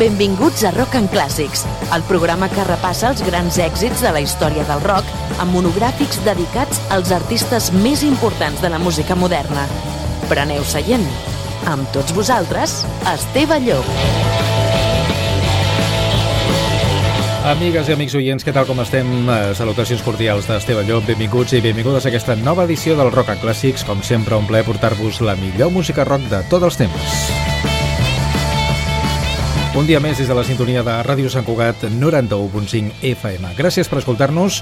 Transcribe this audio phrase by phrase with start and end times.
[0.00, 4.62] Benvinguts a Rock and Clàssics, el programa que repassa els grans èxits de la història
[4.64, 5.04] del rock
[5.42, 9.66] amb monogràfics dedicats als artistes més importants de la música moderna.
[10.30, 11.04] Preneu seient.
[11.68, 12.78] Amb tots vosaltres,
[13.12, 13.84] Esteve Llop.
[17.52, 19.12] Amigues i amics oients, què tal com estem?
[19.28, 23.44] Eh, salutacions cordials d'Esteve Llop, benvinguts i benvingudes a aquesta nova edició del Rock and
[23.44, 23.84] Clàssics.
[23.84, 27.39] Com sempre, un plaer portar-vos la millor música rock de tots els temps.
[29.80, 33.54] Un dia més des de la sintonia de Ràdio Sant Cugat 91.5 FM.
[33.56, 34.58] Gràcies per escoltar-nos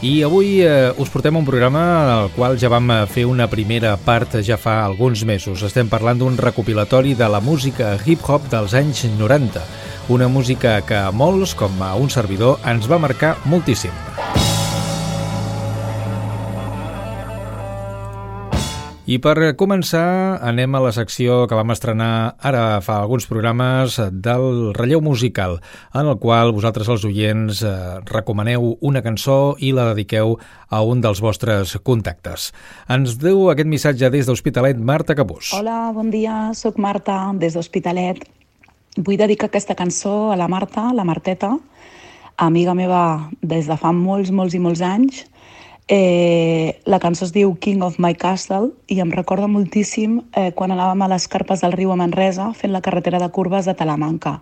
[0.00, 1.82] i avui eh, us portem un programa
[2.14, 5.60] al qual ja vam eh, fer una primera part ja fa alguns mesos.
[5.68, 9.60] Estem parlant d'un recopilatori de la música hip-hop dels anys 90,
[10.08, 14.11] una música que a molts, com a un servidor, ens va marcar moltíssim.
[19.02, 24.70] I per començar anem a la secció que vam estrenar ara fa alguns programes del
[24.76, 25.56] relleu musical,
[25.90, 27.72] en el qual vosaltres els oients eh,
[28.06, 30.36] recomaneu una cançó i la dediqueu
[30.70, 32.52] a un dels vostres contactes.
[32.86, 35.50] Ens deu aquest missatge des d'Hospitalet Marta Capús.
[35.58, 38.22] Hola, bon dia, sóc Marta des d'Hospitalet.
[39.02, 41.56] Vull dedicar aquesta cançó a la Marta, la Marteta,
[42.38, 45.24] amiga meva des de fa molts, molts i molts anys,
[45.88, 50.70] Eh, la cançó es diu King of My Castle i em recorda moltíssim eh, quan
[50.70, 54.38] anàvem a les carpes del riu a Manresa fent la carretera de curves de Talamanca.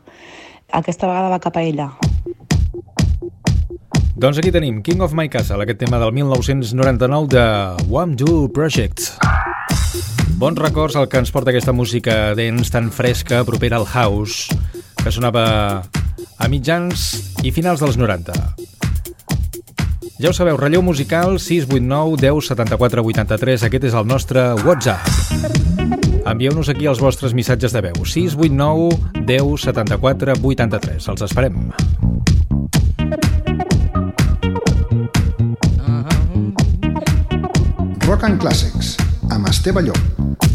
[0.71, 1.91] Aquesta vegada va cap a ella.
[4.21, 7.45] Doncs aquí tenim King of My Castle, aquest tema del 1999 de
[7.89, 9.17] One Do Project.
[10.37, 14.53] Bons records el que ens porta aquesta música dents tan fresca, propera al house,
[15.03, 15.83] que sonava
[16.37, 17.11] a mitjans
[17.45, 18.60] i finals dels 90.
[20.21, 23.63] Ja ho sabeu, relleu musical 689 10 74 83.
[23.65, 25.01] Aquest és el nostre WhatsApp.
[26.29, 27.97] Envieu-nos aquí els vostres missatges de veu.
[28.05, 31.09] 689 10 74 83.
[31.15, 31.73] Els esperem.
[38.05, 38.99] Rock and Classics,
[39.33, 40.50] amb Esteve Llop.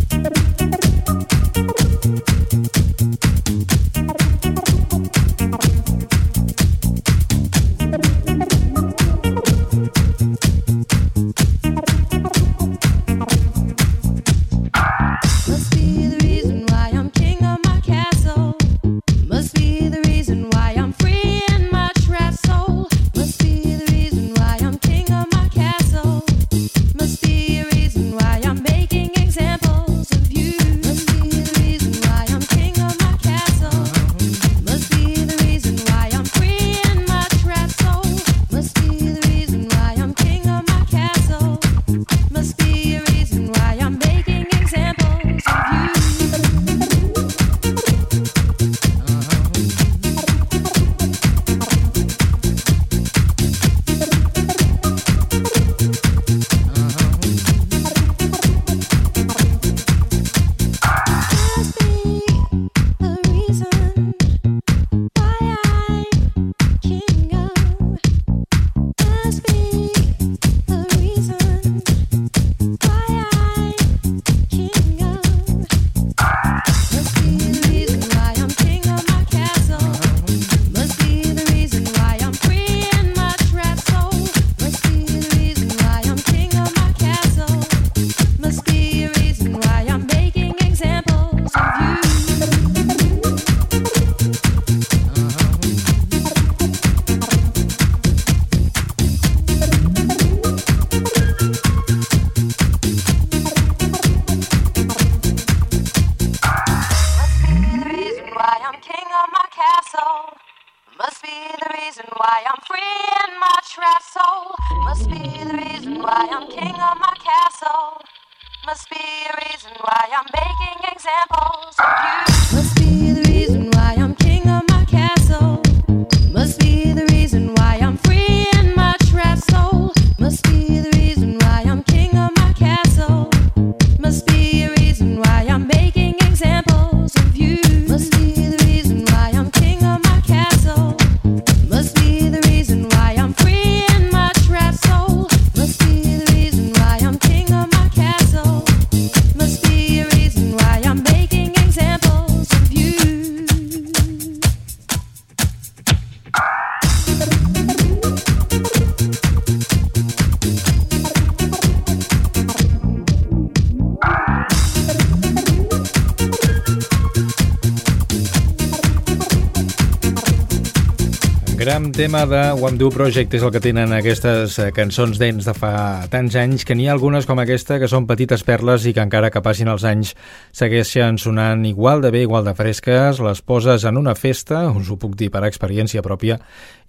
[171.96, 176.04] Tema de One Do Project és el que tenen aquestes eh, cançons dents de fa
[176.12, 179.30] tants anys que n'hi ha algunes com aquesta que són petites perles i que encara
[179.32, 180.12] que passin els anys
[180.52, 185.00] segueixen sonant igual de bé, igual de fresques, les poses en una festa, us ho
[185.00, 186.42] puc dir per experiència pròpia,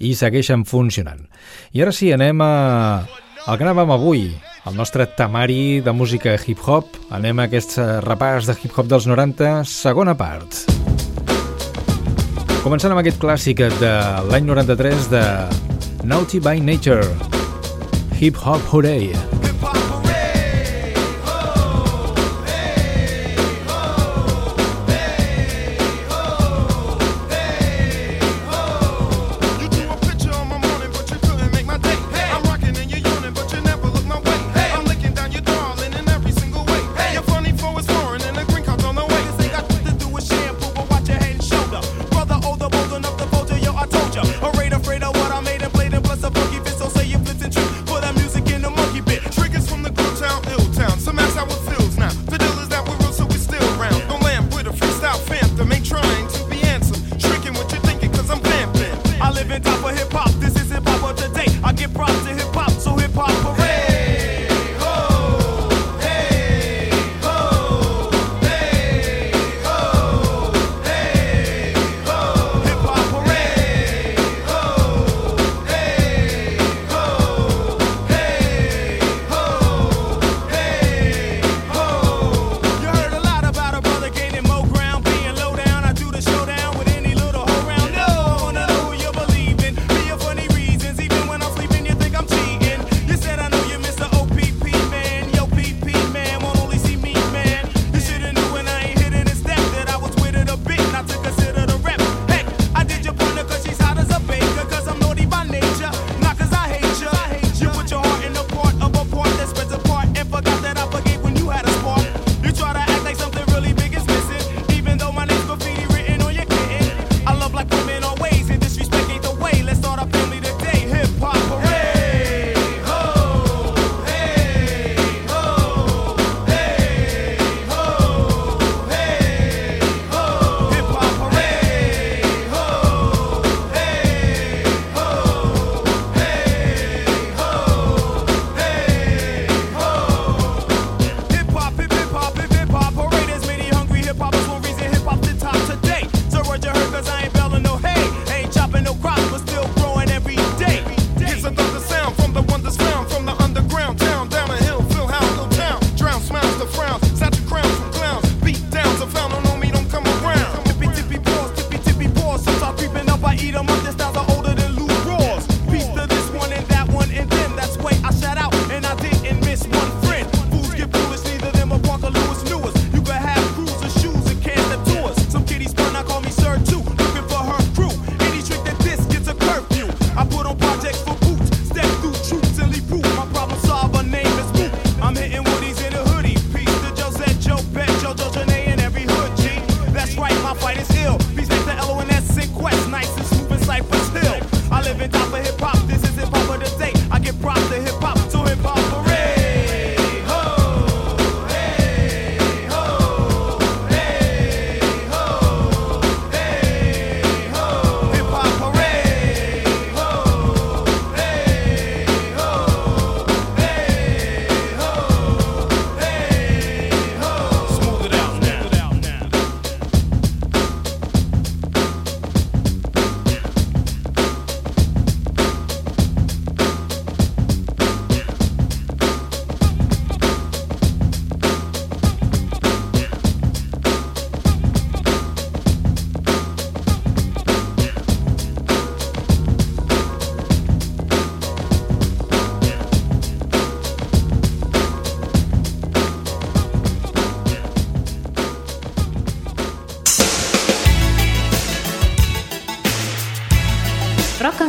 [0.03, 1.23] i segueixen funcionant.
[1.71, 2.53] I ara sí, anem a...
[3.47, 4.25] El que anàvem avui,
[4.67, 10.19] el nostre tamari de música hip-hop, anem a aquest repàs de hip-hop dels 90, segona
[10.19, 10.67] part.
[12.67, 13.91] Començant amb aquest clàssic de
[14.27, 15.23] l'any 93 de
[16.11, 17.07] Naughty by Nature,
[18.19, 19.36] Hip Hop Hooray.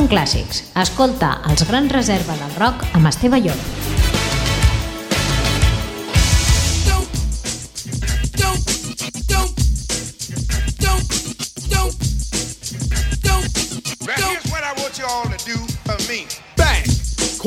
[0.09, 0.63] Clàssics.
[0.79, 3.95] Escolta els grans reserva del rock amb Esteve Llop.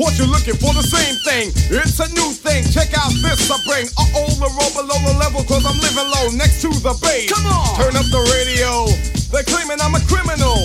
[0.01, 1.53] Caught you looking for the same thing.
[1.69, 2.63] It's a new thing.
[2.73, 3.85] Check out this I bring.
[3.99, 7.29] Uh oh, the roll below the level, cause I'm living low next to the base.
[7.29, 7.77] Come on!
[7.77, 8.89] Turn up the radio.
[9.29, 10.57] They're claiming I'm a criminal.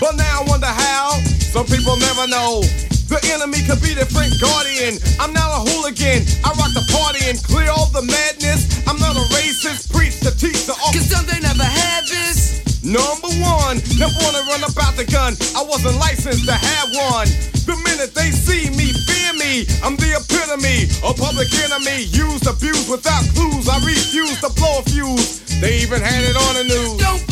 [0.00, 1.27] But now I wonder how.
[1.58, 2.62] Some people never know.
[3.10, 4.94] The enemy could be the Frank Guardian.
[5.18, 6.22] I'm not a hooligan.
[6.46, 8.86] I rock the party and clear all the madness.
[8.86, 9.90] I'm not a racist.
[9.90, 10.94] Preach to teach the all.
[10.94, 12.62] Cause some they never had this.
[12.86, 15.34] Number one, never wanna run about the gun.
[15.58, 17.26] I wasn't licensed to have one.
[17.66, 19.66] The minute they see me, fear me.
[19.82, 22.06] I'm the epitome, a public enemy.
[22.14, 23.66] Used, abused without clues.
[23.66, 25.42] I refuse to blow a fuse.
[25.58, 27.02] They even had it on the news.
[27.02, 27.27] Don't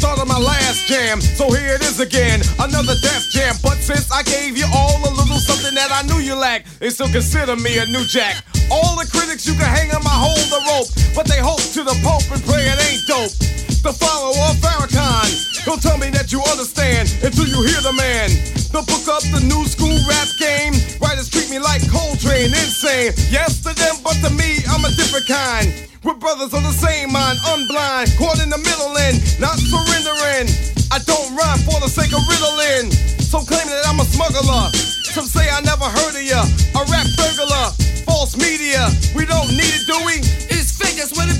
[0.00, 1.20] was the start of my last jam.
[1.20, 3.54] So here it is again, another death jam.
[3.62, 6.90] But since I gave you all a little something that I knew you lacked, they
[6.90, 8.44] still consider me a new jack.
[8.70, 11.82] All the critics you can hang on my hold the rope, but they hope to
[11.82, 13.34] the Pope and pray it ain't dope.
[13.80, 18.28] The follower of Farrakhan, don't tell me that you understand until you hear the man.
[18.70, 20.76] The book up the new school rap game.
[21.00, 23.16] Writers treat me like Coltrane, insane.
[23.32, 25.90] Yes to them, but to me, I'm a different kind.
[26.04, 29.89] We're brothers on the same mind, unblind, caught in the middle and not surrendering.
[31.66, 32.90] For the sake of riddling.
[33.20, 34.70] So claiming that I'm a smuggler.
[35.10, 36.42] Some say I never heard of ya.
[36.78, 37.74] A rap burglar,
[38.06, 38.86] false media.
[39.14, 40.22] We don't need it, do we?
[40.48, 41.39] It's fake, that's what it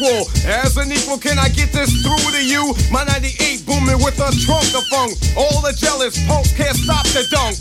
[0.00, 0.50] a sequel.
[0.50, 2.74] As an equal, can I get this through to you?
[2.90, 5.12] My 98 booming with a trunk of funk.
[5.36, 7.56] All the jealous punks can't stop the dunk.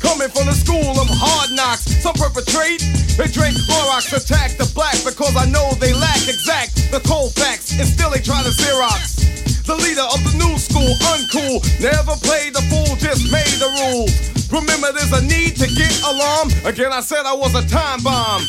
[0.00, 2.80] Coming from the school of hard knocks, some perpetrate.
[3.16, 7.72] They drink Clorox, attack the black because I know they lack exact the cold facts,
[7.78, 9.64] and still they try to Xerox.
[9.64, 14.12] The leader of the new school, uncool, never played the fool, just made the rules.
[14.52, 16.52] Remember, there's a need to get alarm.
[16.68, 18.44] Again, I said I was a time bomb.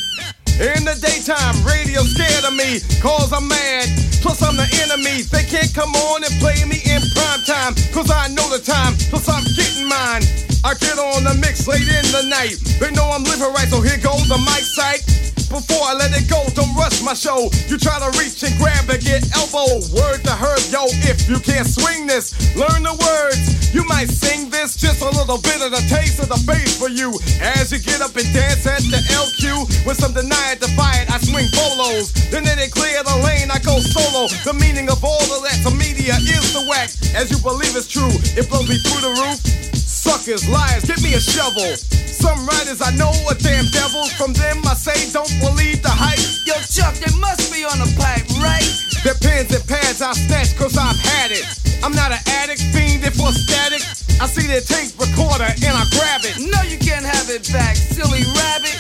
[0.56, 3.92] In the daytime, radio scared of me, cause I'm mad.
[4.24, 5.28] Plus, I'm the enemy.
[5.28, 8.96] They can't come on and play me in prime time, cause I know the time.
[9.12, 10.24] Plus, I'm getting mine.
[10.64, 12.56] I get on the mix late in the night.
[12.80, 15.04] They know I'm living right, so here goes the mic sight.
[15.52, 17.52] Before I let it go, don't rush my show.
[17.68, 19.84] You try to reach and grab and get elbow.
[19.92, 23.74] Word to her, yo, if you can't swing this, learn the words.
[23.74, 26.90] You might sing this, just a little bit of the taste of the bass for
[26.90, 27.14] you.
[27.44, 31.18] As you get up and dance at the LQ, with some deny defy it, I
[31.18, 32.14] swing bolos.
[32.30, 34.30] Then they clear the lane, I go solo.
[34.46, 37.02] The meaning of all of that to media is the wax.
[37.18, 39.42] As you believe it's true, it blows me through the roof.
[39.74, 41.74] Suckers, liars, give me a shovel.
[42.06, 44.14] Some writers I know are damn devils.
[44.14, 46.22] From them I say don't believe the hype.
[46.46, 48.70] Yo, Chuck, they must be on the pipe, right?
[49.02, 51.46] Their pens and pads I snatch cause I've had it.
[51.82, 53.82] I'm not an addict, fiending for static.
[54.22, 56.38] I see their tape recorder and I grab it.
[56.42, 58.78] No, you can't have it back, silly rabbit.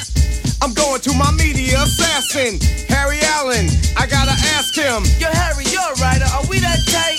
[0.65, 1.54] I'm going to my media
[1.85, 3.67] assassin, Harry Allen.
[3.95, 5.05] I gotta ask him.
[5.21, 6.25] Yo, Harry, you're a writer.
[6.33, 7.14] Are we that tight?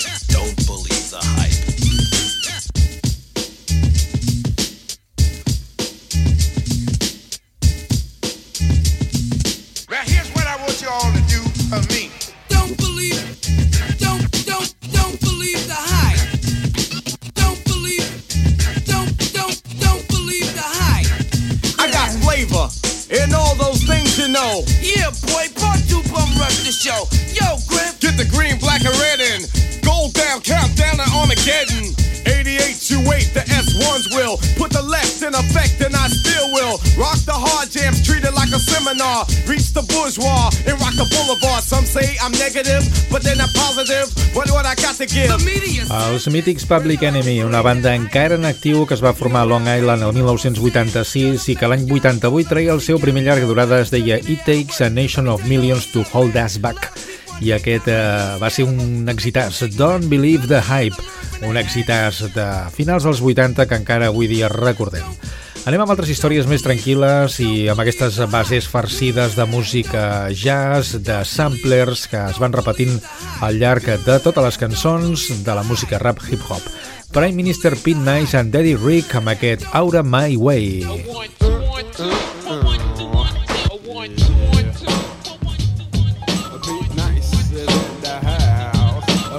[26.77, 27.09] Show.
[27.33, 27.99] Yo, Griff.
[27.99, 29.41] Get the green, black, and red in.
[29.81, 31.96] Gold down, countdown to Armageddon.
[32.77, 36.77] 88 you wait, the S1s will put the left in effect, and I still will
[36.97, 39.25] rock the hard jams, treat it like a seminar.
[39.47, 41.63] Reach the bourgeois and rock the boulevard.
[41.63, 44.13] Some say I'm negative, but they're not positive.
[44.35, 45.29] What what I got to give?
[45.29, 45.85] The media.
[45.89, 49.65] Els mítics Public Enemy, una banda encara en actiu que es va formar a Long
[49.65, 54.21] Island el 1986 i que l'any 88 treia el seu primer llarga durada es deia
[54.21, 56.91] It Takes a Nation of Millions to Hold Us Back
[57.41, 60.97] i aquest eh, va ser un exitàs Don't Believe the Hype
[61.47, 65.05] un exitàs de finals dels 80 que encara avui dia recordem
[65.67, 71.17] Anem amb altres històries més tranquil·les i amb aquestes bases farcides de música jazz, de
[71.27, 72.95] samplers que es van repetint
[73.43, 76.63] al llarg de totes les cançons de la música rap hip-hop.
[77.11, 80.87] Prime Minister Pete Nice and Daddy Rick amb aquest Aura My Way.
[82.47, 82.76] A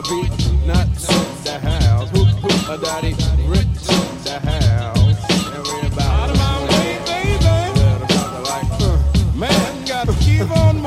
[0.09, 2.11] beat nuts in the house.
[2.13, 2.69] Whoop whoop.
[2.69, 3.13] A daddy
[3.47, 5.21] rich in the house.
[5.55, 7.45] And we about out of my way, baby.
[8.51, 8.99] Like, uh,
[9.35, 10.79] man, gotta keep on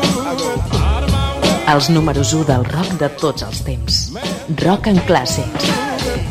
[1.71, 4.11] Els números 1 del rock de tots els temps.
[4.65, 5.69] Rock and Classics.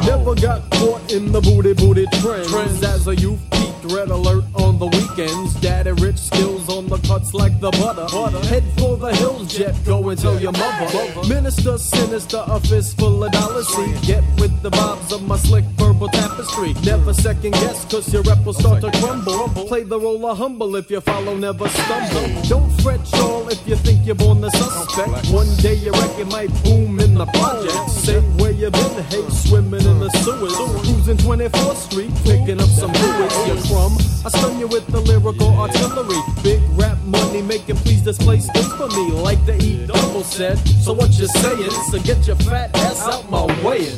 [0.04, 2.82] Never got caught in the booty booty trends.
[2.82, 5.54] As a youth, peaked red alert on the weekends.
[5.62, 6.59] Daddy rich skills
[6.90, 8.06] the cuts like the butter.
[8.49, 11.28] Head for the hills, jet, go and tell your mother.
[11.28, 13.68] Minister sinister, a fist full of dollars.
[13.68, 16.75] See, get with the vibes of my slick verbal tapestry.
[16.85, 19.49] Never second guess, cause your rep will start to crumble.
[19.68, 22.42] Play the role of humble if you follow, never stumble.
[22.49, 25.30] Don't fret, y'all, if you think you're born the suspect.
[25.30, 27.90] One day your record might boom in the project.
[27.90, 30.56] Say where you been, hey, swimming in the sewers.
[30.82, 33.97] Cruising 24th Street, picking up some fluids, you crumb.
[34.26, 36.18] I stun you with the lyrical artillery.
[36.42, 40.58] Big rap money making, please display skills for me, like the E double said.
[40.84, 41.70] So what you saying?
[41.90, 43.92] So get your fat ass out my way.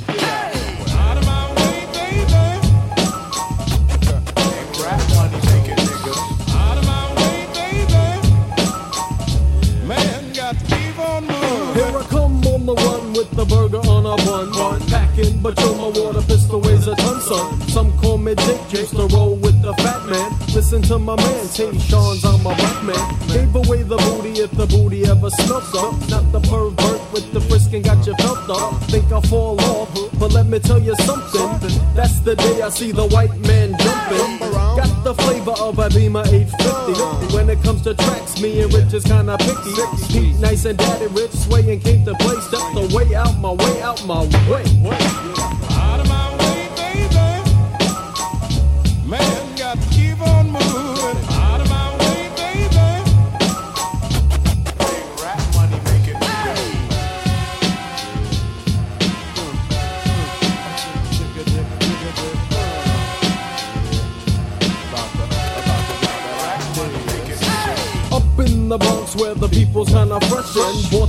[0.94, 2.32] Out of my way, baby.
[4.82, 6.14] Rap money making nigga.
[6.54, 8.02] Out of my way, baby.
[9.86, 11.74] Man got to keep on moving.
[11.74, 14.80] Here I come on the run with the burger on a bun.
[14.88, 17.60] Packing, but yo, my water pistol weighs a ton, son.
[17.68, 20.30] Some call me Dick, used to roll with the fat man.
[20.54, 21.78] Listen to my man, T.
[21.78, 23.28] Sean's on my black man.
[23.28, 25.94] Gave away the booty if the booty ever smoked up.
[26.08, 28.82] Not the pervert with the frisking got you felt up.
[28.90, 29.88] Think I'll fall off,
[30.18, 31.48] but let me tell you something.
[31.94, 34.38] That's the day I see the white man jumping.
[34.76, 37.34] Got the flavor of a Beamer 850.
[37.34, 39.72] When it comes to tracks, me and Rich is kinda picky.
[40.12, 42.40] Pete Nice and Daddy Rich swaying came to play.
[42.40, 44.64] Step the way out, my way out, my way.
[45.72, 46.31] Out of my way,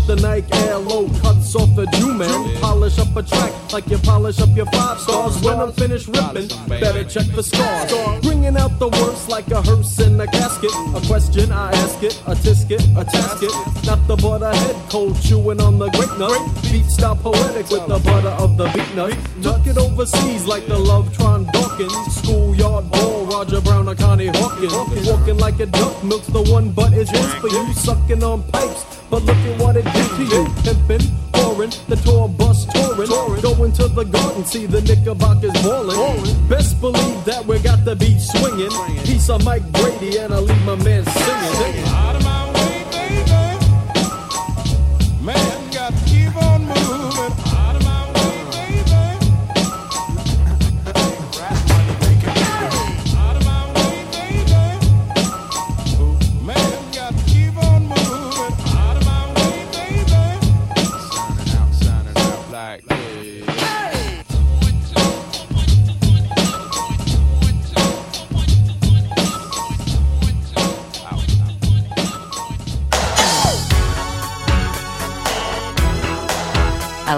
[0.08, 2.58] the Nike Air Low cuts off a Jew man.
[2.60, 5.42] Polish up a track like you polish up your five stars.
[5.42, 7.92] When I'm finished ripping, better check the scars.
[8.22, 10.72] Bringing out the worst like a hearse in a casket.
[10.96, 13.54] A question I ask it, a tisket, a tasket.
[13.86, 16.40] Not the butter head cold chewing on the grape nut.
[16.72, 19.18] Beat style poetic with the butter of the beat nut.
[19.42, 21.94] Took it overseas like the Lovetron Dawkins.
[22.16, 25.08] Schoolyard ball, Roger Brown or Connie Hawkins.
[25.08, 27.74] Walking like a duck, milks the one but it's his for you.
[27.74, 30.46] Sucking on pipes, but look at what it did to you.
[30.62, 31.02] Pimpin',
[31.34, 33.10] pouring, the tour bus touring.
[33.42, 36.48] Going to the garden, see the Knickerbockers ballin'.
[36.48, 38.70] Best believe that we got the beat swinging.
[39.04, 41.86] Piece of Mike Brady and I leave my man singing.
[41.88, 43.26] Out of my way, baby.
[45.26, 46.83] Man, got to keep on moving.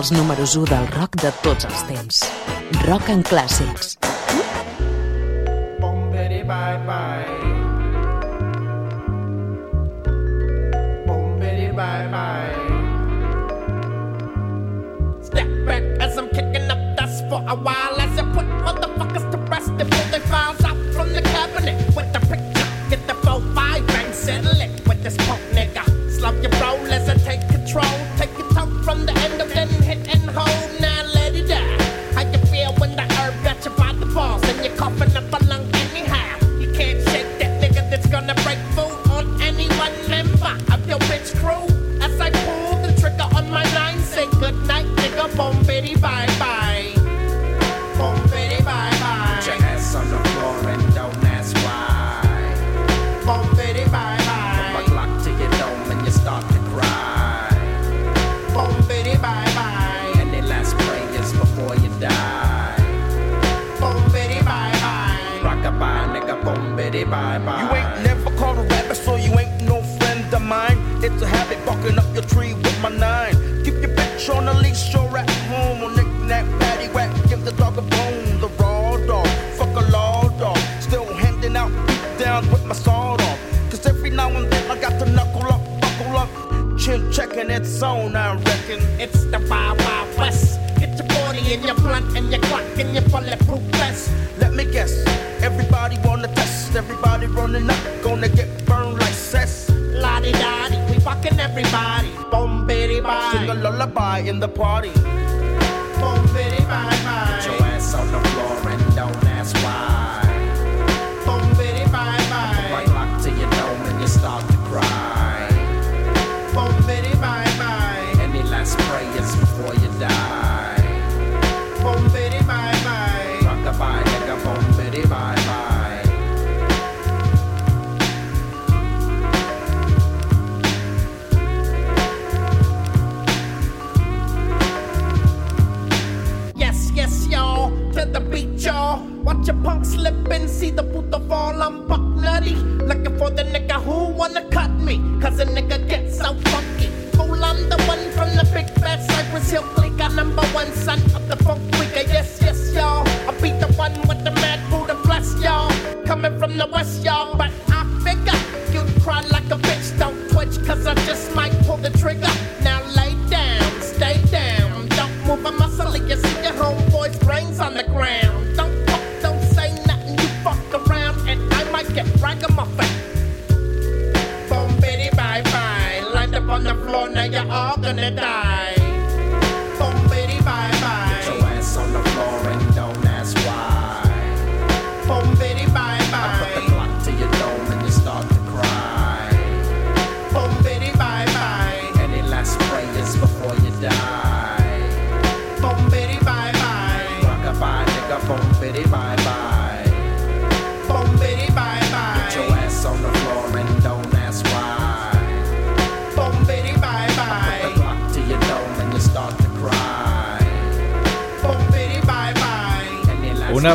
[0.06, 2.18] Els números 1 del rock de tots els temps.
[2.86, 3.96] Rock and Classics.
[5.80, 7.26] Boom, bitty, bye, bye.
[11.42, 12.54] Bitty, bye, bye.
[15.26, 17.95] Step back as I'm kicking up dust for a while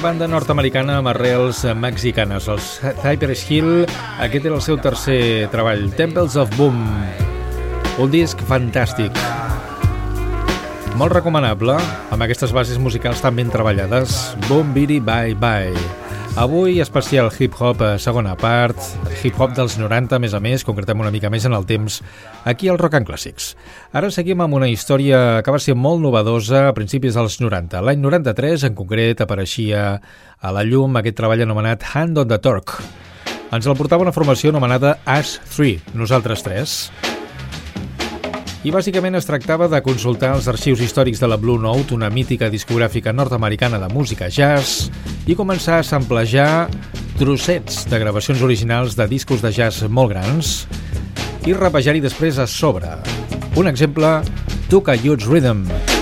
[0.01, 2.69] banda nord-americana amb arrels mexicanes, els
[3.03, 3.85] Cypress Hill.
[4.25, 6.79] Aquest era el seu tercer treball, Temples of Boom.
[8.01, 9.17] Un disc fantàstic.
[10.97, 11.77] Molt recomanable,
[12.13, 14.17] amb aquestes bases musicals tan ben treballades.
[14.49, 15.77] Boom, bidi, bye, bye.
[16.41, 18.79] Avui, especial hip-hop, eh, segona part,
[19.25, 22.01] hip-hop dels 90, a més a més, concretem una mica més en el temps,
[22.49, 23.55] aquí al Rock and Classics.
[23.93, 27.83] Ara seguim amb una història que va ser molt novedosa a principis dels 90.
[27.85, 29.85] L'any 93, en concret, apareixia
[30.41, 32.81] a la llum aquest treball anomenat Hand on the Torque.
[33.51, 36.77] Ens el portava una formació anomenada Ash 3, nosaltres tres.
[38.61, 42.51] I bàsicament es tractava de consultar els arxius històrics de la Blue Note, una mítica
[42.53, 44.91] discogràfica nord-americana de música jazz,
[45.25, 46.69] i començar a samplejar
[47.21, 50.55] trossets de gravacions originals de discos de jazz molt grans
[51.45, 52.97] i rapejar-hi després a sobre.
[53.61, 54.21] Un exemple,
[54.73, 56.00] Took a Huge Rhythm.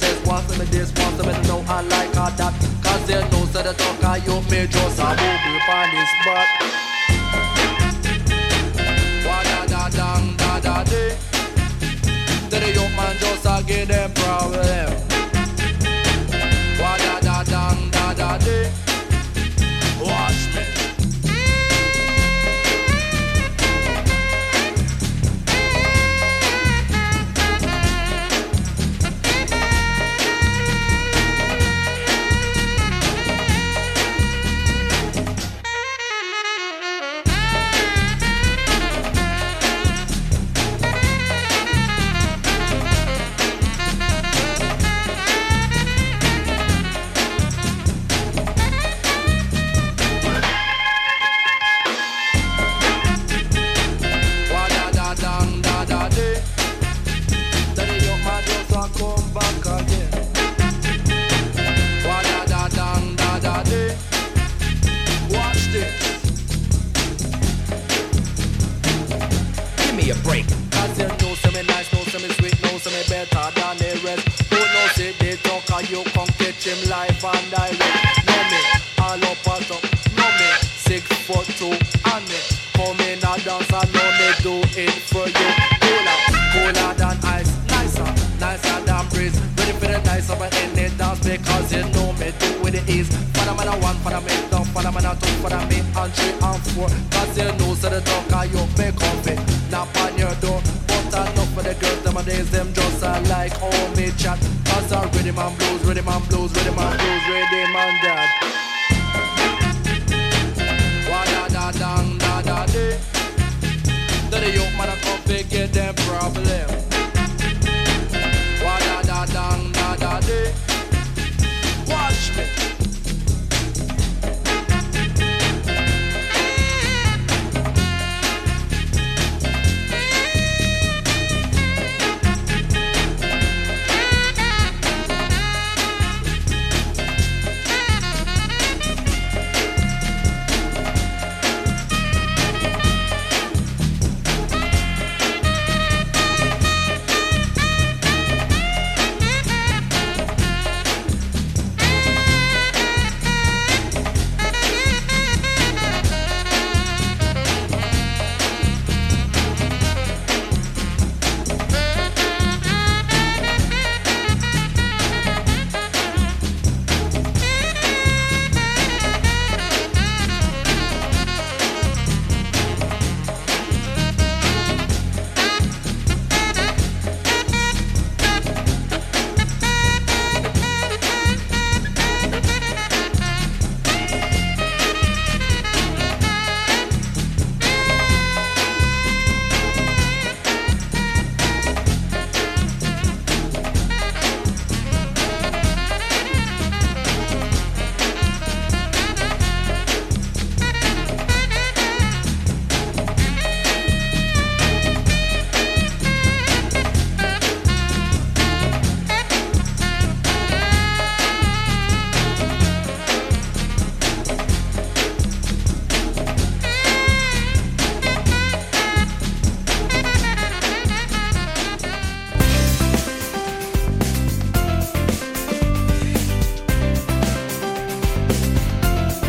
[0.00, 2.54] test once and me this once and me know I like all that.
[2.82, 6.78] Cause they know so the talk I you may just a booby on this spot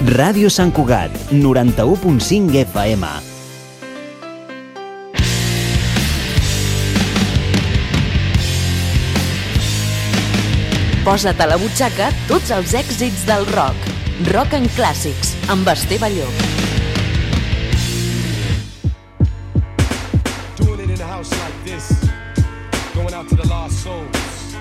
[0.10, 3.06] Ràdio Sant Cugat, 91.5 FM.
[11.06, 13.78] Posa't a la butxaca tots els èxits del rock.
[14.34, 16.42] Rock en clàssics, amb Esteve Llop.
[20.58, 21.86] Doing it in a house like this.
[22.96, 24.58] Going out to the lost souls.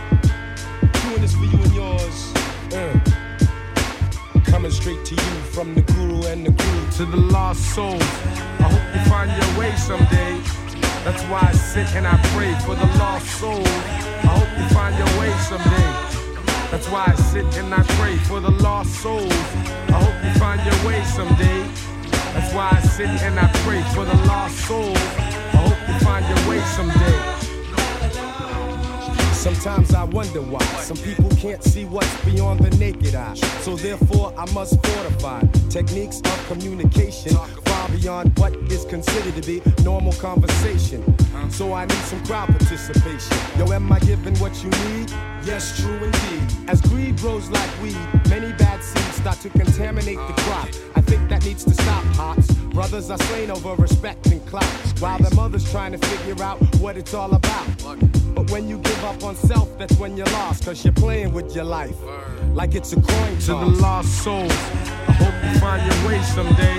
[1.09, 2.35] Doing this for you and yours.
[2.69, 3.19] Uh.
[4.45, 6.87] Coming straight to you from the guru and the crew.
[6.99, 8.01] to the lost souls.
[8.63, 10.39] I hope you find your way someday.
[11.03, 13.67] That's why I sit and I pray for the lost souls.
[13.67, 15.91] I hope you find your way someday.
[16.71, 19.33] That's why I sit and I pray for the lost souls.
[19.95, 21.61] I hope you find your way someday.
[22.35, 24.97] That's why I sit and I pray for the lost souls.
[24.97, 27.38] I hope you find your way someday.
[29.39, 33.35] Sometimes I wonder why some people can't see what's beyond the naked eye.
[33.61, 39.63] So therefore, I must fortify techniques of communication far beyond what is considered to be
[39.85, 41.05] normal conversation.
[41.51, 43.39] So I need some crowd participation.
[43.57, 45.11] Yo, am I giving what you need?
[45.45, 46.69] Yes, true indeed.
[46.69, 47.97] As greed grows like weed,
[48.29, 50.69] many bad seeds start to contaminate the crop.
[50.97, 52.53] I think that needs to stop, Hops.
[52.75, 54.65] Brothers are slain over respect and clout,
[55.01, 57.67] while their mothers trying to figure out what it's all about.
[58.35, 61.55] But when you give up on self, that's when you're lost, cause you're playing with
[61.55, 61.97] your life.
[62.53, 63.47] Like it's a coin toss.
[63.47, 66.79] To the lost souls, I hope you find your way someday.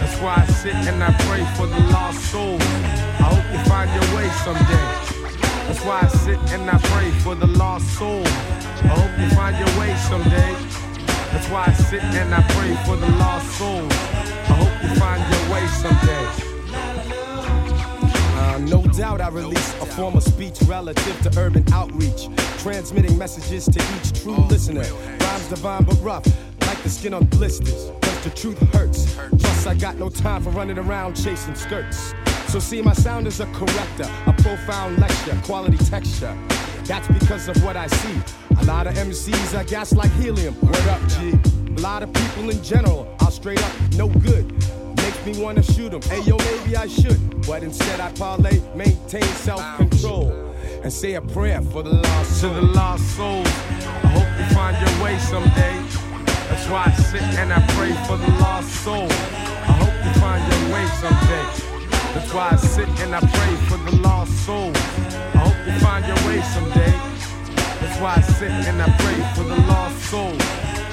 [0.00, 2.62] That's why I sit and I pray for the lost souls.
[2.62, 4.88] I hope you find your way someday.
[5.66, 8.28] That's why I sit and I pray for the lost souls.
[8.28, 10.83] I hope you find your way someday.
[11.34, 13.92] That's why I sit and I pray for the lost souls.
[13.92, 16.26] I hope you find your way someday.
[18.38, 23.64] Uh, no doubt I release a form of speech relative to urban outreach, transmitting messages
[23.64, 24.84] to each true listener.
[25.18, 26.24] Rhymes divine but rough,
[26.68, 27.90] like the skin on blisters.
[28.00, 29.12] Cause the truth hurts.
[29.14, 32.14] Plus, I got no time for running around chasing skirts.
[32.46, 36.38] So, see, my sound is a corrector, a profound lecture, quality texture.
[36.86, 38.20] That's because of what I see.
[38.60, 40.54] A lot of MCs are gas like helium.
[40.60, 41.32] Word up, G.
[41.76, 44.44] A lot of people in general are straight up no good.
[44.96, 46.02] Make make me wanna shoot 'em.
[46.02, 50.32] Hey yo, maybe I should, but instead I parlay, maintain self-control,
[50.82, 52.54] and say a prayer for the lost soul.
[52.54, 53.48] To the lost souls,
[54.02, 55.76] I hope you find your way someday.
[56.48, 59.08] That's why I sit and I pray for the lost soul.
[59.10, 61.63] I hope you find your way someday.
[62.12, 64.72] That's why I sit and I pray for the lost soul.
[64.74, 66.92] I hope you find your way someday.
[67.80, 70.34] That's why I sit and I pray for the lost soul.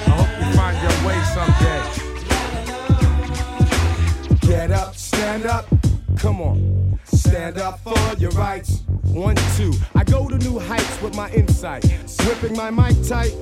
[0.06, 1.82] I hope you find your way someday.
[4.46, 5.66] Get up, stand up,
[6.16, 6.98] come on.
[7.04, 8.82] Stand up for your rights.
[9.04, 9.72] One, two.
[9.94, 11.82] I go to new heights with my insight.
[12.18, 13.34] Gripping my mic tight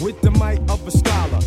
[0.00, 1.40] with the might of a scholar.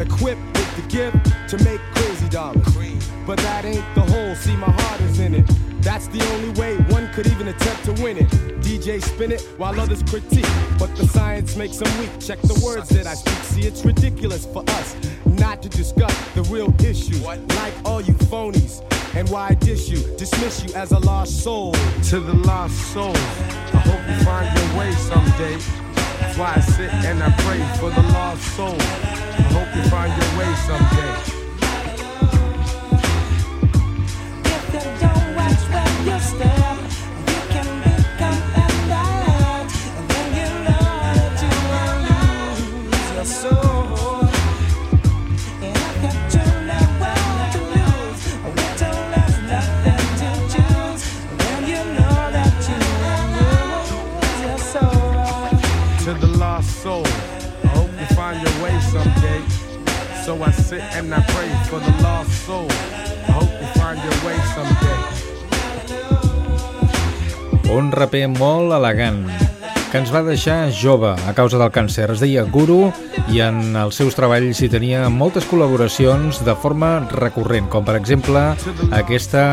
[0.00, 3.26] Equipped with the gift to make cool $50.
[3.26, 5.46] But that ain't the whole, see, my heart is in it.
[5.80, 8.28] That's the only way one could even attempt to win it.
[8.60, 10.46] DJ spin it while others critique.
[10.78, 12.10] But the science makes them weak.
[12.20, 13.34] Check the words that I speak.
[13.44, 17.18] See, it's ridiculous for us not to discuss the real issue.
[17.22, 18.82] Like all you phonies.
[19.14, 21.72] And why I dish you, dismiss you as a lost soul.
[22.10, 25.56] To the lost soul, I hope you find your way someday.
[26.18, 28.76] That's why I sit and I pray for the lost soul.
[28.80, 31.43] I hope you find your way someday.
[60.24, 62.66] So I sit and I pray for the lost soul.
[62.70, 65.23] I hope you find your way someday.
[67.74, 69.24] Un raper molt elegant
[69.90, 72.06] que ens va deixar jove a causa del càncer.
[72.12, 72.92] Es deia Guru
[73.34, 78.44] i en els seus treballs hi tenia moltes col·laboracions de forma recurrent, com per exemple
[78.94, 79.44] aquesta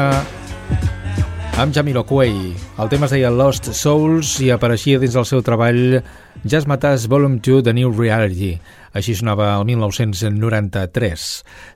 [1.62, 2.36] amb Jamiroquai.
[2.82, 6.00] El tema es deia Lost Souls i apareixia dins del seu treball
[6.46, 8.56] Jazz Matas Volume 2 de New Reality.
[8.92, 11.26] Així sonava el 1993.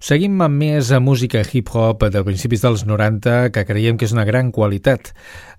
[0.04, 4.52] Seguim amb més música hip-hop de principis dels 90 que creiem que és una gran
[4.56, 5.14] qualitat.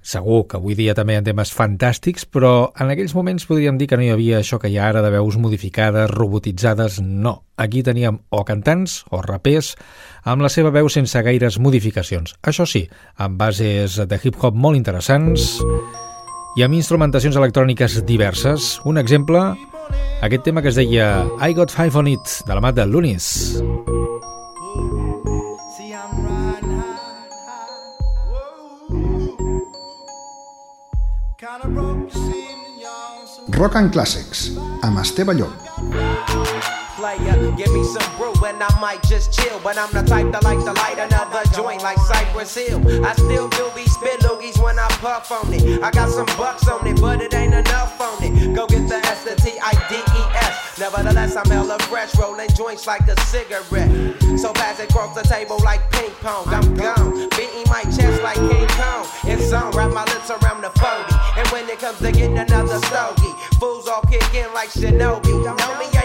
[0.06, 3.88] Segur que avui dia també hi ha temes fantàstics, però en aquells moments podríem dir
[3.90, 7.40] que no hi havia això que hi ha ara de veus modificades, robotitzades, no.
[7.56, 9.74] Aquí teníem o cantants o rapers
[10.22, 12.36] amb la seva veu sense gaires modificacions.
[12.42, 12.84] Això sí,
[13.16, 15.56] amb bases de hip-hop molt interessants
[16.56, 18.76] i amb instrumentacions electròniques diverses.
[18.88, 19.42] Un exemple,
[20.24, 23.60] aquest tema que es deia I Got Five On It, de la mà de Lunis.
[33.56, 34.50] Rock and Classics,
[34.84, 36.75] amb Esteve Llop.
[37.06, 37.52] Player.
[37.56, 39.60] Give me some brew and I might just chill.
[39.62, 42.80] But I'm the type that like to light another joint like Cypress Hill.
[43.04, 45.82] I still do be spit loogies when I puff on it.
[45.82, 48.54] I got some bucks on it, but it ain't enough on it.
[48.54, 50.78] Go get the S, the T, I, D, E, S.
[50.78, 53.90] Nevertheless, I'm hella fresh, rolling joints like a cigarette.
[54.38, 56.48] So pass it across the table like ping pong.
[56.48, 59.06] I'm gone, beating my chest like King Kong.
[59.24, 61.14] It's on, wrap my lips around the 40.
[61.38, 65.32] And when it comes to getting another stogie, fools all kick in like Shinobi.
[65.56, 65.95] Know me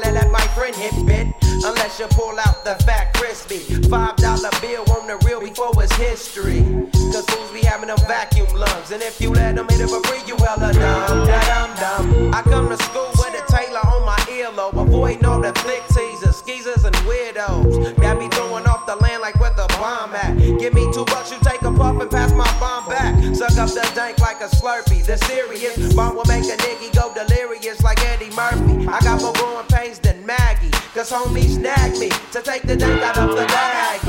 [0.00, 0.30] be.
[0.30, 0.74] My friend
[1.06, 1.26] bit.
[1.64, 3.58] Unless you pull out the fat crispy.
[3.88, 6.64] Five dollar bill on the real before it's history.
[7.12, 8.90] Cause fools be having them vacuum lungs.
[8.90, 11.26] And if you let them hit it free, you hella dumb.
[11.26, 12.34] Da dum dum.
[12.34, 14.80] I come to school with a Taylor on my earlobe.
[14.80, 17.94] Avoiding all the flick teasers, skeezers, and weirdos.
[18.00, 20.36] Got me throwing off the land like where the bomb at.
[20.58, 23.14] Give me two bucks, you take a puff and pass my bomb back.
[23.36, 25.04] Suck up the dank like a slurpee.
[25.04, 28.88] The serious bomb will make a nigga go delirious like Eddie Murphy.
[28.88, 29.51] I got than Maggie.
[31.02, 34.00] Cause homie snagged me to take the dank out of the bag.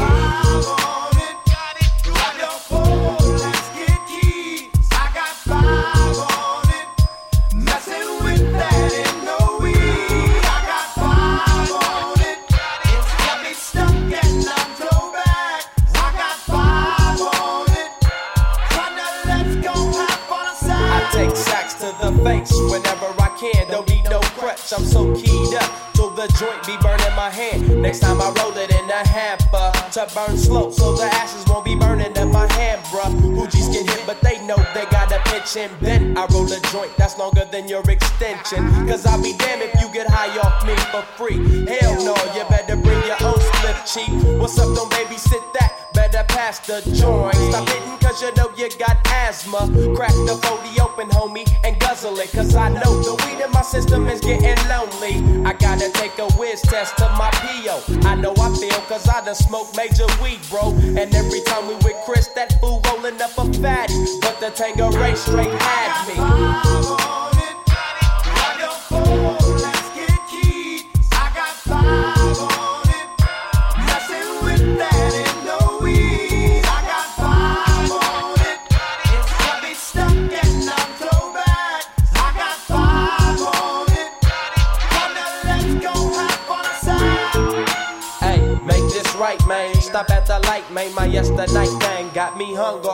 [20.85, 23.67] I take sacks to the face whenever I can.
[23.71, 25.92] Don't need no crutch, I'm so keyed up.
[26.23, 27.81] The joint be burning my hand.
[27.81, 31.65] Next time I roll it in a hamper to burn slow, so the ashes won't
[31.65, 33.11] be burning in my hand, bruh.
[33.35, 36.17] Hoogies get hit, but they know they gotta pitch and bend.
[36.17, 38.63] I roll a joint that's longer than your extension.
[38.87, 41.67] Cause I'll be damned if you get high off me for free.
[41.67, 44.39] Hell no, you better bring your own slip cheap.
[44.39, 45.91] What's up, don't babysit that?
[45.93, 47.35] Better pass the joint.
[47.35, 49.67] Stop hitting cause you know you got asthma.
[49.93, 52.31] Crack the 40 open, homie, and guzzle it.
[52.31, 55.15] Cause I know the weed in system is getting lonely.
[55.43, 57.81] I gotta take a whiz test to my PO.
[58.07, 60.69] I know I feel cause I done smoked major weed, bro.
[60.99, 63.95] And every time we with Chris, that fool rolling up a fatty.
[64.21, 67.22] But the Tanqueray straight had me.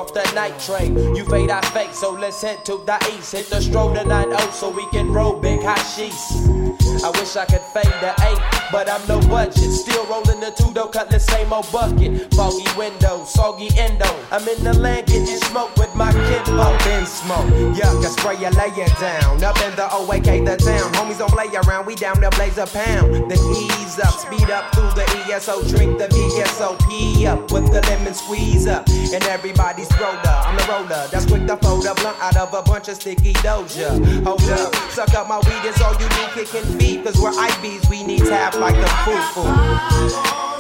[0.10, 1.16] Off the night train.
[1.16, 3.34] You fade, I fake, so let's head to the east.
[3.34, 6.99] Hit the stroll to 9 so we can roll big hot sheets.
[7.04, 9.72] I wish I could fade the 8, but I'm no budget.
[9.72, 12.34] Still rolling the two, though, cut the same old bucket.
[12.34, 14.10] Foggy window, soggy endo.
[14.32, 16.60] I'm in the land getting smoke with my kinfolk.
[16.60, 19.41] Up in smoke, yuck, I spray you, lay it down.
[19.43, 20.91] Up in the OAK, the town.
[20.93, 23.32] Homies don't play around, we down to blaze a pound.
[23.32, 28.14] Then ease up, speed up through the ESO, drink the VSOP up with the lemon
[28.14, 28.88] squeeze up.
[28.89, 31.08] And everybody's roller, I'm the roller.
[31.12, 33.89] That's quick to fold a blunt out of a bunch of sticky doja.
[34.26, 36.89] Hold up, suck up my weed, it's all you do, kicking feet.
[36.98, 40.59] Cause we're IBs, we need tap like the foo-foo.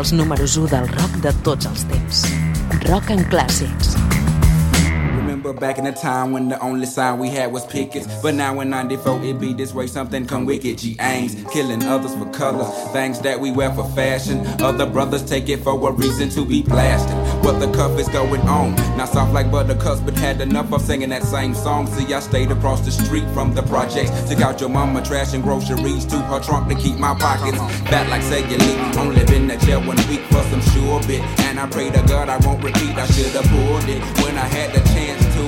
[0.00, 2.24] Els números 1 del rock de tots els temps.
[2.88, 3.99] Rock and Clàssics.
[5.58, 8.06] Back in the time when the only sign we had was pickets.
[8.22, 10.78] But now in 94 it be this way, something come wicked.
[10.78, 12.68] G aims, killing others for colors.
[12.92, 14.46] Things that we wear for fashion.
[14.60, 17.16] Other brothers take it for a reason to be blasted.
[17.44, 18.74] What the cuff is going on.
[18.96, 21.86] Not soft like buttercups, but had enough of singing that same song.
[21.88, 24.10] See, I stayed across the street from the projects.
[24.30, 27.58] Took out your mama trash and groceries to her trunk to keep my pockets
[27.90, 28.96] fat like cellulite.
[28.96, 31.22] Only been in jail one week for some sure bit.
[31.46, 32.96] And I pray to God I won't repeat.
[32.96, 35.39] I should have pulled it when I had the chance to.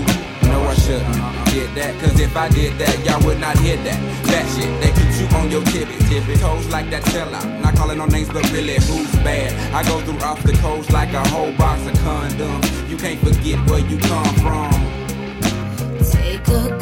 [0.82, 1.94] Shouldn't did that.
[2.00, 4.00] Cause if I did that, y'all would not hear that.
[4.24, 7.46] That shit, that keeps you on your tippy tippy toes like that sellout.
[7.62, 9.52] Not calling no names, but really who's bad?
[9.72, 12.88] I go through obstacles like a whole box of condoms.
[12.88, 14.72] You can't forget where you come from.
[16.10, 16.81] Take a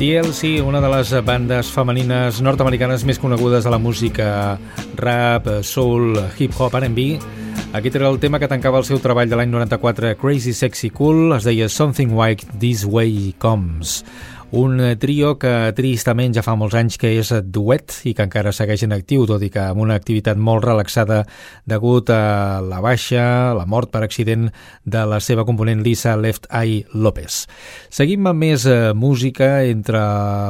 [0.00, 4.56] TLC, una de les bandes femenines nord-americanes més conegudes de la música
[4.96, 7.04] rap, soul, hip-hop, R&B.
[7.76, 11.34] Aquest era el tema que tancava el seu treball de l'any 94, Crazy Sexy Cool,
[11.36, 13.98] es deia Something Like This Way Comes
[14.50, 18.82] un trio que tristament ja fa molts anys que és duet i que encara segueix
[18.86, 21.22] en actiu, tot i que amb una activitat molt relaxada
[21.70, 24.48] degut a la baixa, la mort per accident
[24.84, 27.44] de la seva component Lisa Left Eye López.
[27.90, 30.00] Seguim amb més eh, música entre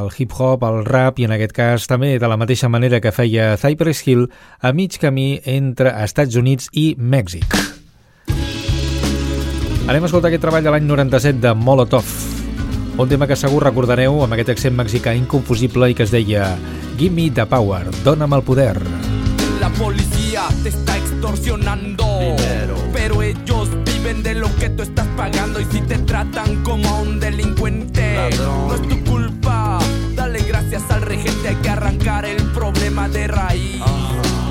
[0.01, 3.53] el hip-hop, el rap i en aquest cas també de la mateixa manera que feia
[3.61, 4.27] Cypress Hill
[4.59, 7.45] a mig camí entre Estats Units i Mèxic.
[9.89, 12.30] Anem a escoltar aquest treball de l'any 97 de Molotov.
[12.97, 16.51] Un tema que segur recordareu amb aquest accent mexicà inconfusible i que es deia
[16.99, 18.77] Give me the power, dóna'm el poder.
[19.59, 22.03] La policía te está extorsionando.
[22.19, 22.75] Dinero.
[22.93, 25.59] Pero ellos viven de lo que tú estás pagando.
[25.59, 28.67] Y si te tratan como a un delincuente, Ladrón.
[28.67, 29.79] no es tu culpa.
[30.15, 31.49] Dale gracias al regente.
[31.49, 33.81] Hay que arrancar el problema de raíz.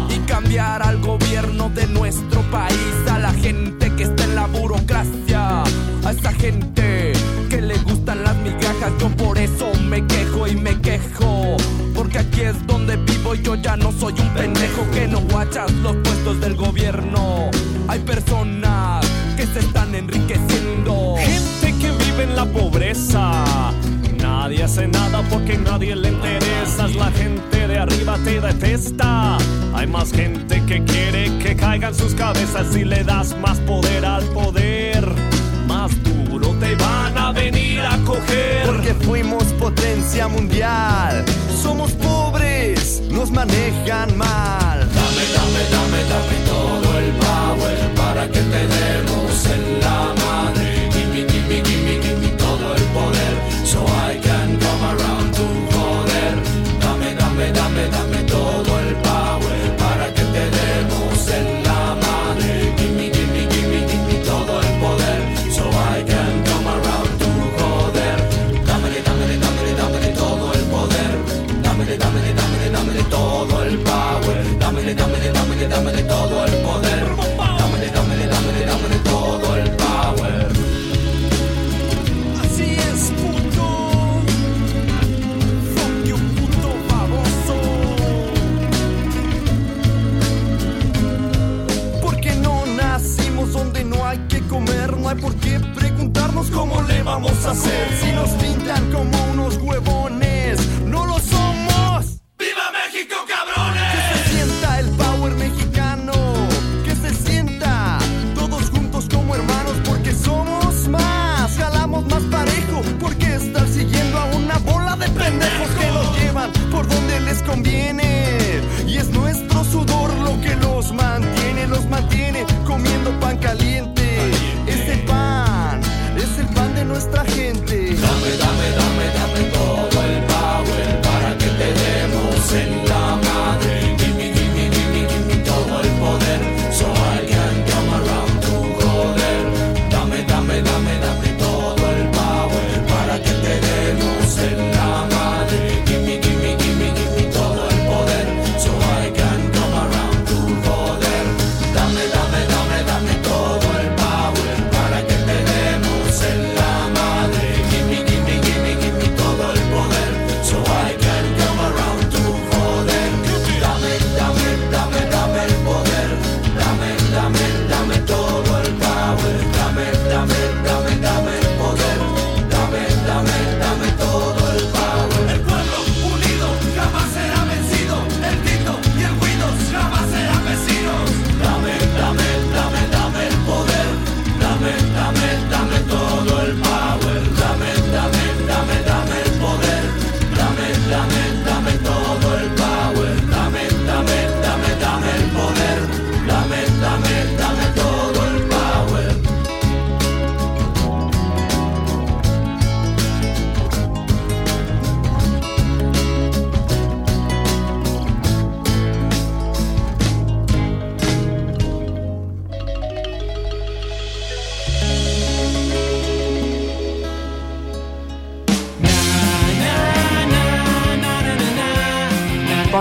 [0.08, 2.94] Y cambiar al gobierno de nuestro país.
[3.10, 5.62] A la gente que está en la burocracia.
[6.04, 7.12] A esa gente
[7.60, 8.92] le gustan las migajas.
[8.98, 11.56] Yo por eso me quejo y me quejo.
[11.94, 15.70] Porque aquí es donde vivo y yo ya no soy un pendejo que no guachas
[15.74, 17.50] los puestos del gobierno.
[17.88, 19.06] Hay personas
[19.36, 21.16] que se están enriqueciendo.
[21.18, 23.44] Gente que vive en la pobreza.
[24.18, 26.94] Nadie hace nada porque nadie le interesas.
[26.94, 29.38] La gente de arriba te detesta.
[29.74, 34.24] Hay más gente que quiere que caigan sus cabezas si le das más poder al
[34.26, 35.19] poder.
[37.40, 38.66] Venir a coger.
[38.66, 41.24] Porque fuimos potencia mundial.
[41.62, 44.78] Somos pobres, nos manejan mal.
[44.98, 49.09] Dame, dame, dame, dame todo el power para que te demos
[99.84, 100.19] geboren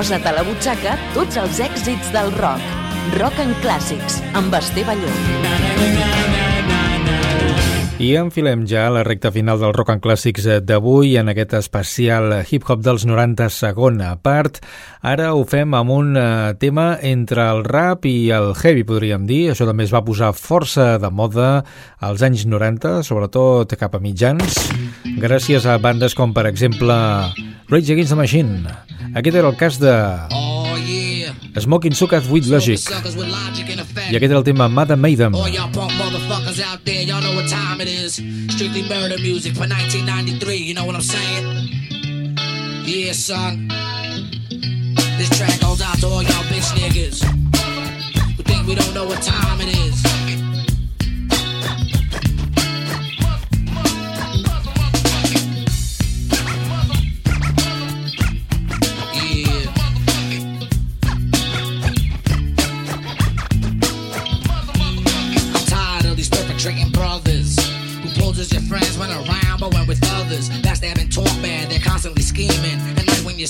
[0.10, 2.64] Posa't a la butxaca tots els èxits del rock.
[3.20, 5.20] Rock en clàssics, amb Esteve Llop.
[8.02, 12.40] I enfilem ja a la recta final del Rock and Clàssics d'avui en aquest especial
[12.42, 14.58] hip-hop dels 90 segona part.
[15.06, 19.52] Ara ho fem amb un eh, tema entre el rap i el heavy, podríem dir.
[19.54, 21.52] Això també es va posar força de moda
[22.02, 24.58] als anys 90, sobretot cap a mitjans,
[25.22, 26.98] gràcies a bandes com, per exemple,
[27.70, 28.99] Rage Against the Machine.
[29.16, 29.94] Aquest era el cas de...
[31.60, 32.80] Smoking Suckers with Logic.
[32.80, 35.36] I aquest era el tema Madam Maiden.
[35.36, 38.22] All y'all punk motherfuckers out there, y'all know what time it is.
[38.54, 41.68] Strictly murder music for 1993, you know what I'm saying?
[42.86, 43.68] Yeah, son.
[45.18, 47.24] This track goes out to all y'all bitch niggas
[48.38, 50.29] who think we don't know what time it is.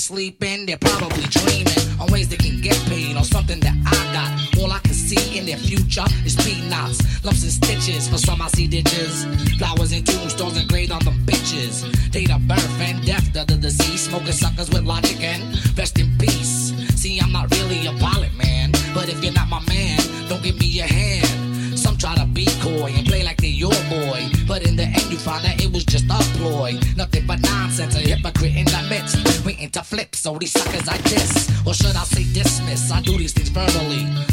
[0.00, 1.68] Sleeping, they're probably dreaming
[2.00, 4.60] on ways they can get paid on something that I got.
[4.60, 8.08] All I can see in their future is peanuts, lumps and stitches.
[8.08, 9.24] For some, I see ditches,
[9.58, 11.84] flowers and tombstones engraved on them bitches.
[12.10, 15.42] Date of birth and death of the deceased, smoking suckers with logic and
[15.76, 16.72] rest in peace.
[16.96, 19.98] See, I'm not really a pilot, man, but if you're not my man,
[20.28, 21.78] don't give me your hand.
[21.78, 24.28] Some try to be coy and play like they're your boy.
[24.46, 26.78] But in the end, you find that it was just a ploy.
[26.96, 27.09] Nothing
[29.72, 31.50] to flip, so these suckers I diss.
[31.66, 32.90] Or should I say dismiss?
[32.90, 34.29] I do these things verbally.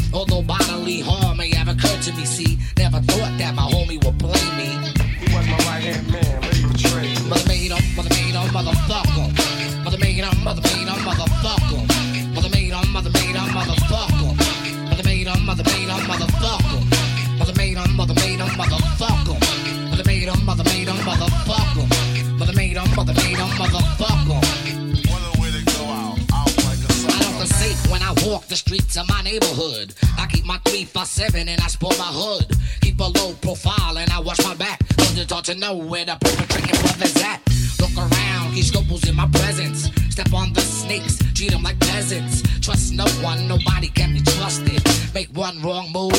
[28.48, 29.94] The streets of my neighborhood.
[30.18, 32.46] I keep my three five seven and I sport my hood.
[32.80, 34.80] Keep a low profile and I watch my back.
[35.26, 37.42] Don't to know where the perpetrating brothers at.
[37.80, 39.90] Look around, he scruples in my presence.
[40.08, 42.42] Step on the snakes, treat them like peasants.
[42.60, 44.80] Trust no one, nobody can be trusted.
[45.14, 46.12] Make one wrong move,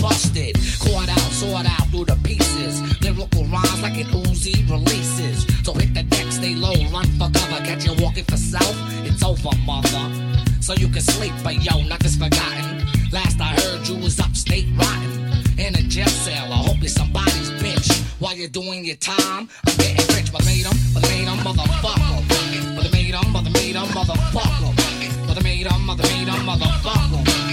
[0.00, 0.54] busted.
[0.80, 2.80] Caught out, sort out through the pieces.
[3.02, 5.46] Lyrical rhymes like an Uzi releases.
[5.64, 7.60] So hit the deck, stay low, run for cover.
[7.64, 8.74] Catch you walking for self,
[9.04, 10.04] it's over, mother.
[10.60, 12.86] So you can sleep, but yo, nothing's forgotten.
[13.12, 15.12] Last I heard you was upstate rotten.
[15.58, 17.88] In a jail cell, I hope you're somebody's bitch.
[18.20, 20.30] While you're doing your time, I'm getting rich.
[20.32, 22.22] but made 'em, mother made 'em, motherfucker.
[22.76, 24.72] But made 'em, mother made 'em, motherfucker.
[25.26, 27.47] But made 'em, mother made 'em, motherfucker.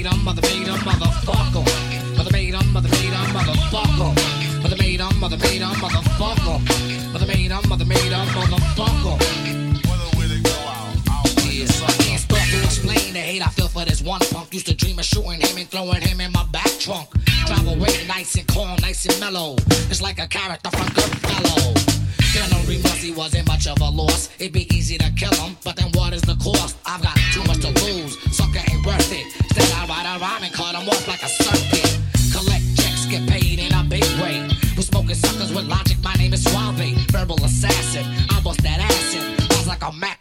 [0.00, 2.16] Made 'em, mother made 'em, motherfucker.
[2.16, 2.30] Mother
[3.34, 4.62] motherfucker.
[4.62, 6.58] Mother made 'em, mother made 'em, motherfucker.
[7.12, 7.52] Mother made
[12.50, 14.54] to explain the hate I feel for this one punk.
[14.54, 17.08] Used to dream of shooting him and throwing him in my back trunk.
[17.46, 19.56] Drive away nice and calm, nice and mellow.
[19.90, 21.99] It's like a character from Goodfellow.
[22.30, 24.30] Feeling remorse, he wasn't much of a loss.
[24.38, 26.76] It'd be easy to kill him, but then what is the cost?
[26.86, 28.16] I've got too much to lose.
[28.36, 29.26] Sucker ain't worth it.
[29.42, 31.98] Instead, I ride a rhyme and cut him off like a circuit.
[32.30, 34.46] Collect checks, get paid in a big way.
[34.76, 35.98] We're smoking suckers with logic.
[36.04, 38.06] My name is Suave, verbal assassin.
[38.30, 39.52] I bust that acid.
[39.52, 40.19] Sounds like a Mac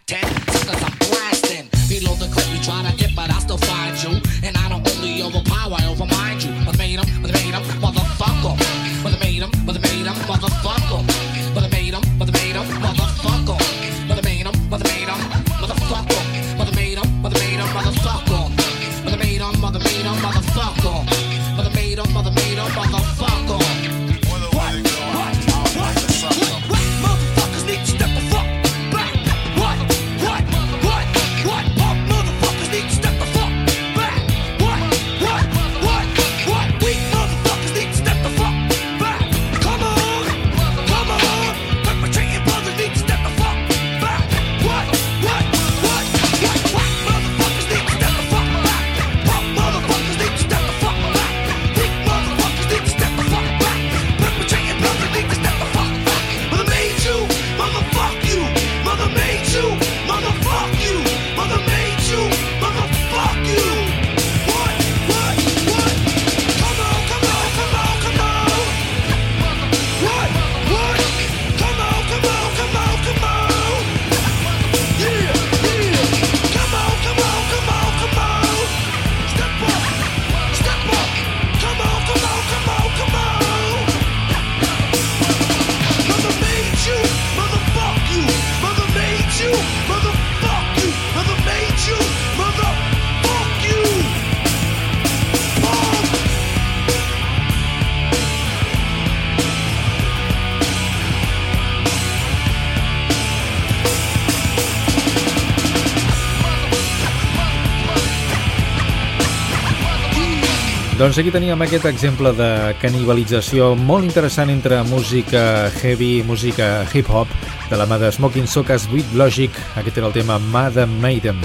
[111.10, 112.48] Doncs aquí teníem aquest exemple de
[112.78, 115.42] canibalització molt interessant entre música
[115.80, 117.32] heavy i música hip-hop
[117.72, 119.58] de la mà de Smoking Sokas Beat Logic.
[119.82, 121.42] Aquest era el tema Madam Maiden.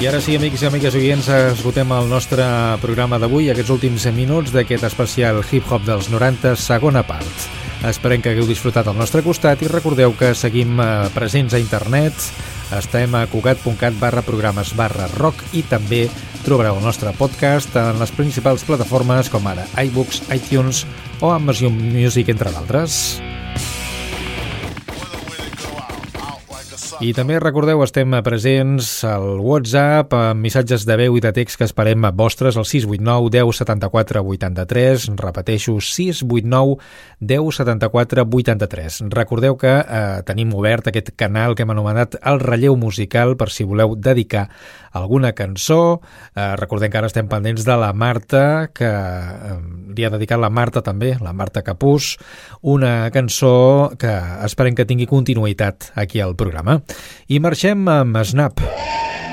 [0.00, 2.46] I ara sí, amics i amigues oients, esgotem el nostre
[2.80, 7.50] programa d'avui, aquests últims minuts d'aquest especial hip-hop dels 90, segona part.
[7.84, 12.16] Esperem que hagueu disfrutat al nostre costat i recordeu que seguim eh, presents a internet,
[12.80, 16.06] estem a cugat.cat barra programes barra rock i també
[16.44, 20.84] trobareu el nostre podcast en les principals plataformes com ara iBooks, iTunes
[21.20, 23.20] o Amazon Music, entre d'altres.
[27.00, 31.64] I també recordeu, estem presents al WhatsApp amb missatges de veu i de text que
[31.64, 35.06] esperem a vostres al 689 10 74 83.
[35.16, 36.76] Repeteixo, 689
[37.24, 38.98] 10 74 83.
[39.16, 43.64] Recordeu que eh, tenim obert aquest canal que hem anomenat El Relleu Musical per si
[43.64, 44.50] voleu dedicar
[44.92, 46.02] alguna cançó.
[46.34, 49.56] Eh, recordem que ara estem pendents de la Marta, que eh,
[49.96, 52.18] li ha dedicat la Marta també, la Marta Capús,
[52.60, 54.12] una cançó que
[54.44, 56.82] esperem que tingui continuïtat aquí al programa.
[57.28, 58.62] I marxem amb Snap,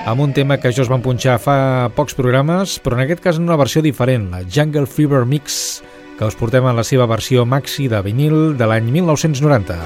[0.08, 1.58] amb un tema que jo es van punxar fa
[1.96, 5.82] pocs programes, però en aquest cas en una versió diferent, la Jungle Fever Mix,
[6.18, 9.78] que us portem en la seva versió maxi de vinil de l'any 1990.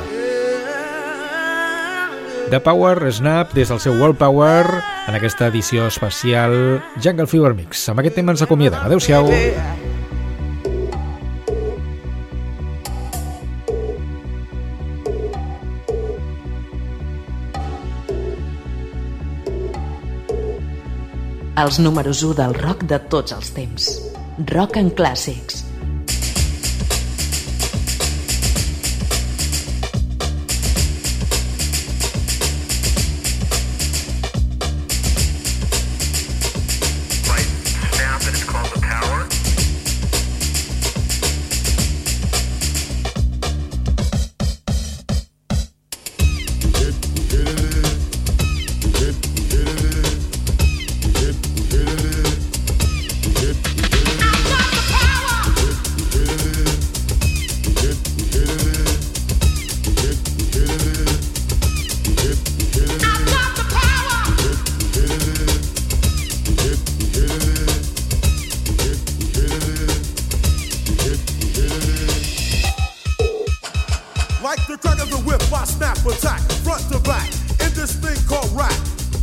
[2.52, 4.66] The Power Snap des del seu World Power
[5.08, 7.88] en aquesta edició especial Jungle Fever Mix.
[7.88, 8.84] Amb aquest tema ens acomiadem.
[8.84, 9.32] Adéu-siau.
[21.62, 23.90] Els números 1 del rock de tots els temps.
[24.50, 25.60] Rock en clàssics.
[74.68, 77.30] The crack of the whip, I snap attack, front to back,
[77.64, 78.74] in this thing called rap.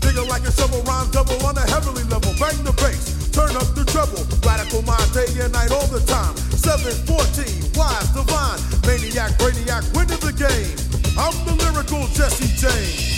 [0.00, 2.32] Digging like a shovel, rhyme double on a heavenly level.
[2.38, 4.22] Bang the bass, turn up the treble.
[4.46, 6.34] Radical mind day and night all the time.
[6.54, 10.76] 714, wise, divine, maniac, brainiac, winning the game.
[11.18, 13.17] I'm the lyrical Jesse James.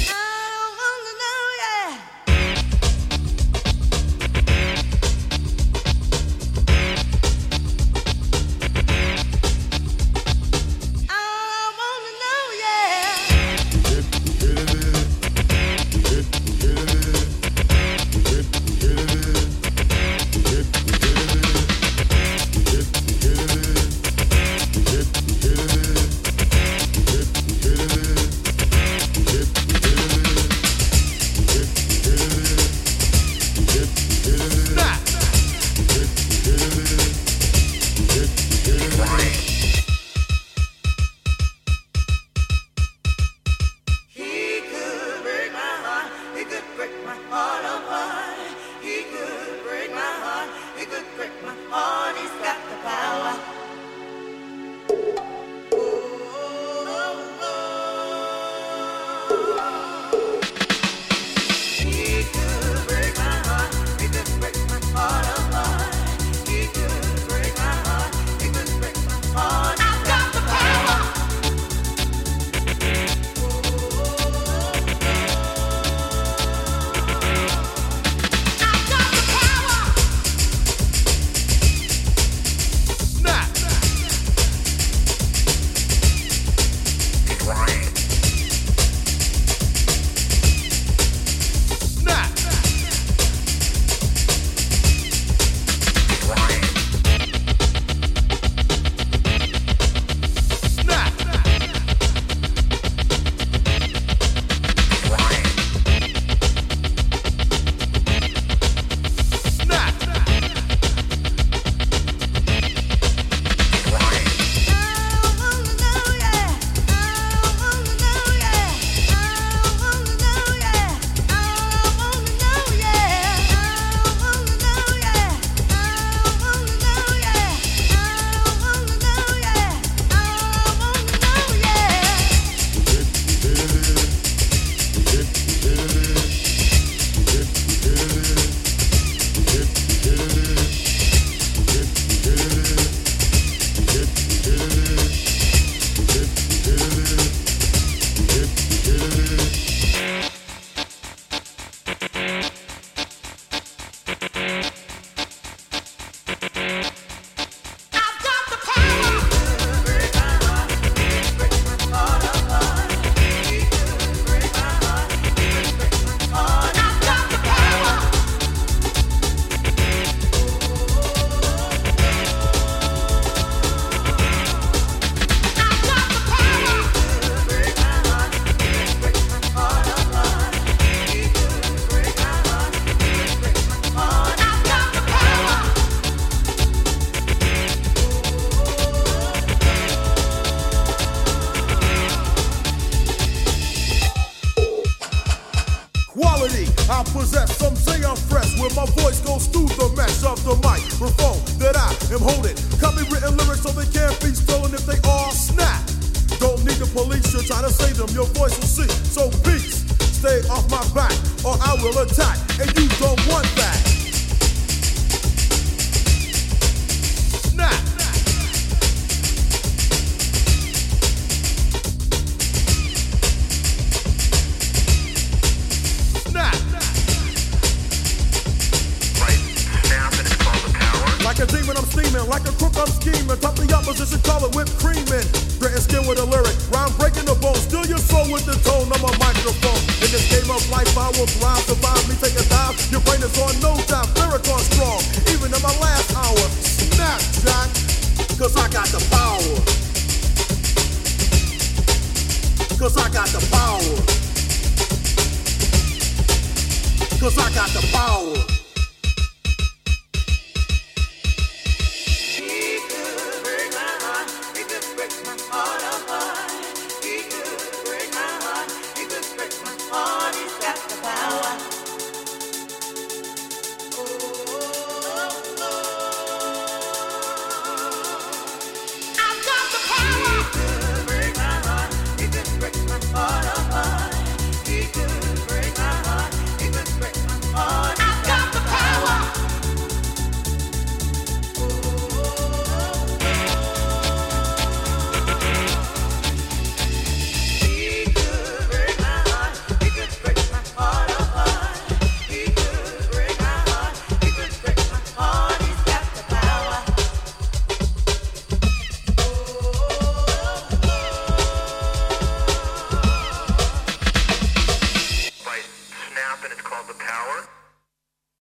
[206.93, 208.88] police should try to save them, your voice will see.
[208.88, 209.84] So peace,
[210.18, 211.12] stay off my back,
[211.45, 214.09] or I will attack, and you don't want that.